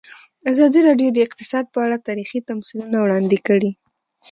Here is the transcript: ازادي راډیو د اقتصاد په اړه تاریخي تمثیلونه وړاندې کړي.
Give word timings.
ازادي 0.51 0.79
راډیو 0.87 1.09
د 1.13 1.19
اقتصاد 1.27 1.65
په 1.73 1.79
اړه 1.85 2.03
تاریخي 2.07 2.39
تمثیلونه 2.49 2.97
وړاندې 3.01 3.37
کړي. 3.47 3.71